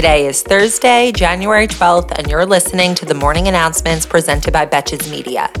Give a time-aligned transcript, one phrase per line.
[0.00, 5.10] Today is Thursday, January 12th, and you're listening to the morning announcements presented by Betches
[5.10, 5.52] Media.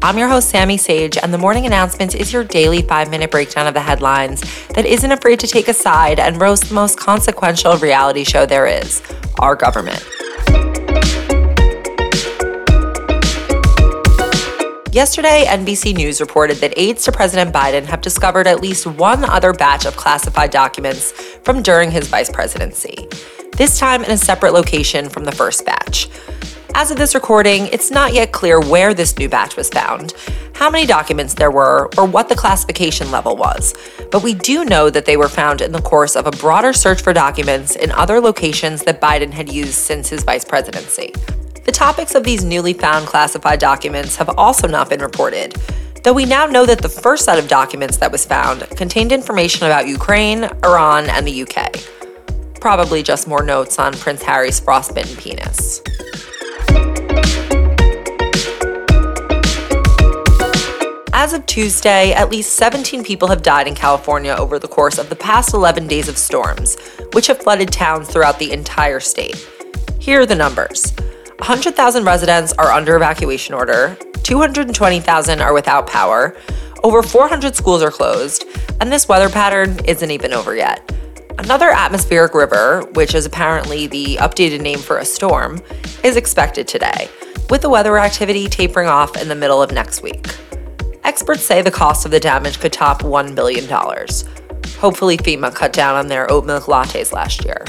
[0.00, 3.66] I'm your host, Sammy Sage, and the morning announcements is your daily five minute breakdown
[3.66, 7.76] of the headlines that isn't afraid to take a side and roast the most consequential
[7.76, 9.02] reality show there is
[9.38, 10.02] our government.
[14.90, 19.52] Yesterday, NBC News reported that aides to President Biden have discovered at least one other
[19.52, 21.12] batch of classified documents
[21.44, 23.06] from during his vice presidency,
[23.62, 26.08] this time in a separate location from the first batch.
[26.74, 30.14] As of this recording, it's not yet clear where this new batch was found,
[30.52, 33.72] how many documents there were, or what the classification level was.
[34.10, 37.02] But we do know that they were found in the course of a broader search
[37.02, 41.12] for documents in other locations that Biden had used since his vice presidency.
[41.64, 45.54] The topics of these newly found classified documents have also not been reported,
[46.02, 49.66] though we now know that the first set of documents that was found contained information
[49.66, 52.01] about Ukraine, Iran, and the UK.
[52.62, 55.82] Probably just more notes on Prince Harry's frostbitten penis.
[61.12, 65.08] As of Tuesday, at least 17 people have died in California over the course of
[65.08, 66.76] the past 11 days of storms,
[67.14, 69.44] which have flooded towns throughout the entire state.
[69.98, 70.92] Here are the numbers
[71.38, 76.36] 100,000 residents are under evacuation order, 220,000 are without power,
[76.84, 78.44] over 400 schools are closed,
[78.80, 80.88] and this weather pattern isn't even over yet.
[81.38, 85.60] Another atmospheric river, which is apparently the updated name for a storm,
[86.04, 87.08] is expected today,
[87.48, 90.26] with the weather activity tapering off in the middle of next week.
[91.04, 93.66] Experts say the cost of the damage could top $1 billion.
[94.78, 97.64] Hopefully, FEMA cut down on their oat milk lattes last year.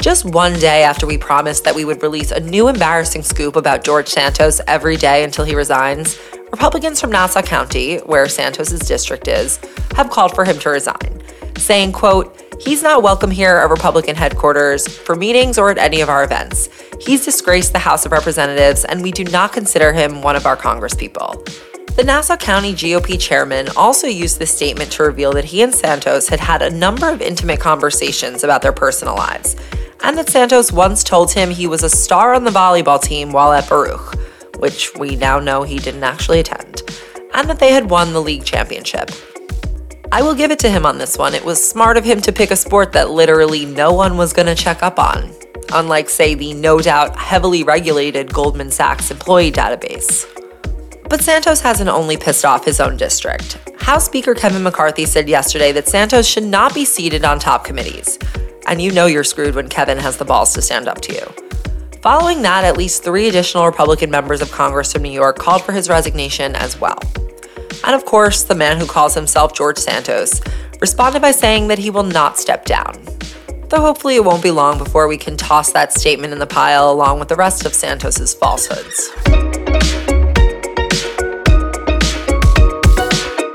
[0.00, 3.82] Just one day after we promised that we would release a new embarrassing scoop about
[3.82, 6.18] George Santos every day until he resigns,
[6.54, 9.58] Republicans from Nassau County, where Santos's district is,
[9.96, 11.20] have called for him to resign,
[11.56, 16.08] saying, quote, He's not welcome here at Republican headquarters, for meetings, or at any of
[16.08, 16.68] our events.
[17.00, 20.56] He's disgraced the House of Representatives, and we do not consider him one of our
[20.56, 21.44] congresspeople.
[21.96, 26.28] The Nassau County GOP chairman also used this statement to reveal that he and Santos
[26.28, 29.56] had had a number of intimate conversations about their personal lives,
[30.04, 33.52] and that Santos once told him he was a star on the volleyball team while
[33.52, 34.23] at Baruch,
[34.58, 36.82] which we now know he didn't actually attend,
[37.34, 39.10] and that they had won the league championship.
[40.12, 41.34] I will give it to him on this one.
[41.34, 44.46] It was smart of him to pick a sport that literally no one was going
[44.46, 45.34] to check up on,
[45.72, 50.24] unlike, say, the no doubt heavily regulated Goldman Sachs employee database.
[51.08, 53.58] But Santos hasn't only pissed off his own district.
[53.80, 58.18] House Speaker Kevin McCarthy said yesterday that Santos should not be seated on top committees.
[58.66, 61.43] And you know you're screwed when Kevin has the balls to stand up to you.
[62.04, 65.72] Following that, at least three additional Republican members of Congress from New York called for
[65.72, 66.98] his resignation as well.
[67.82, 70.42] And of course, the man who calls himself George Santos
[70.82, 72.92] responded by saying that he will not step down.
[73.70, 76.92] Though hopefully it won't be long before we can toss that statement in the pile
[76.92, 79.08] along with the rest of Santos's falsehoods.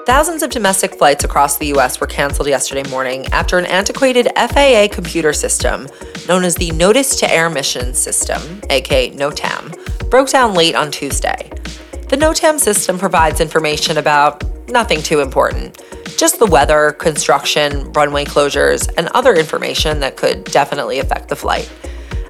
[0.08, 4.88] Thousands of domestic flights across the US were canceled yesterday morning after an antiquated FAA
[4.92, 5.88] computer system,
[6.30, 11.50] known as the Notice to Air Mission System, aka NOTAM, broke down late on Tuesday.
[12.08, 15.82] The NOTAM system provides information about nothing too important,
[16.18, 21.70] just the weather, construction, runway closures, and other information that could definitely affect the flight.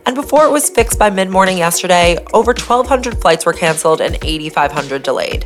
[0.06, 4.18] And before it was fixed by mid morning yesterday, over 1,200 flights were canceled and
[4.24, 5.46] 8,500 delayed.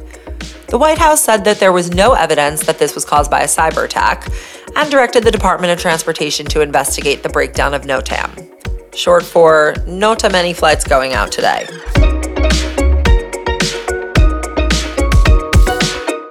[0.73, 3.45] The White House said that there was no evidence that this was caused by a
[3.45, 4.27] cyber attack
[4.75, 10.17] and directed the Department of Transportation to investigate the breakdown of NOTAM, short for not
[10.17, 11.67] too many flights going out today.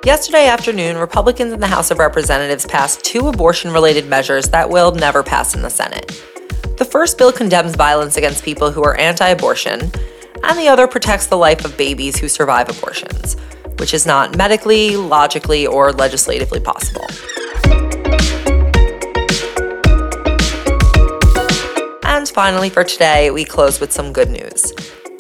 [0.05, 4.91] Yesterday afternoon, Republicans in the House of Representatives passed two abortion related measures that will
[4.91, 6.21] never pass in the Senate.
[6.79, 9.83] The first bill condemns violence against people who are anti abortion,
[10.43, 13.37] and the other protects the life of babies who survive abortions,
[13.83, 17.05] which is not medically, logically, or legislatively possible.
[22.05, 24.73] And finally, for today, we close with some good news.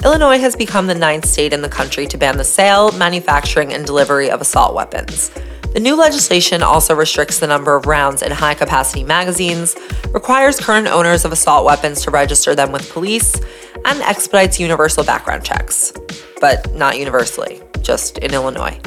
[0.05, 3.85] Illinois has become the ninth state in the country to ban the sale, manufacturing, and
[3.85, 5.33] delivery of assault weapons.
[5.73, 9.75] The new legislation also restricts the number of rounds in high capacity magazines,
[10.13, 13.41] requires current owners of assault weapons to register them with police,
[13.85, 15.93] and expedites universal background checks.
[16.41, 18.81] But not universally, just in Illinois.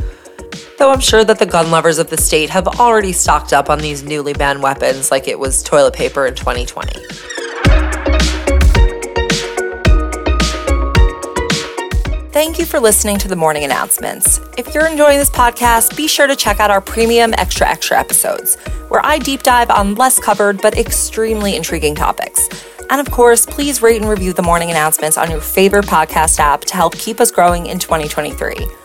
[0.78, 3.80] Though I'm sure that the gun lovers of the state have already stocked up on
[3.80, 6.92] these newly banned weapons like it was toilet paper in 2020.
[12.36, 14.42] Thank you for listening to the morning announcements.
[14.58, 18.56] If you're enjoying this podcast, be sure to check out our premium extra extra episodes,
[18.90, 22.50] where I deep dive on less covered but extremely intriguing topics.
[22.90, 26.62] And of course, please rate and review the morning announcements on your favorite podcast app
[26.66, 28.85] to help keep us growing in 2023.